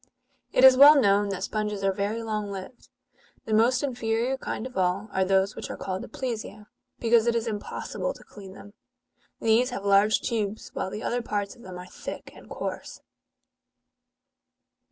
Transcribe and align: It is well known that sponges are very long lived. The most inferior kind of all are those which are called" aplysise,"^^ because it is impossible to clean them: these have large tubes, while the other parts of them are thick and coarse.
It 0.51 0.63
is 0.63 0.75
well 0.77 0.99
known 0.99 1.29
that 1.29 1.43
sponges 1.43 1.83
are 1.83 1.91
very 1.91 2.23
long 2.23 2.49
lived. 2.49 2.89
The 3.45 3.53
most 3.53 3.83
inferior 3.83 4.35
kind 4.35 4.65
of 4.65 4.75
all 4.75 5.09
are 5.13 5.23
those 5.23 5.55
which 5.55 5.69
are 5.69 5.77
called" 5.77 6.01
aplysise,"^^ 6.03 6.65
because 6.99 7.27
it 7.27 7.35
is 7.35 7.45
impossible 7.45 8.11
to 8.15 8.23
clean 8.23 8.53
them: 8.53 8.73
these 9.39 9.69
have 9.69 9.85
large 9.85 10.21
tubes, 10.21 10.71
while 10.73 10.89
the 10.89 11.03
other 11.03 11.21
parts 11.21 11.55
of 11.55 11.61
them 11.61 11.77
are 11.77 11.85
thick 11.85 12.31
and 12.33 12.49
coarse. 12.49 13.01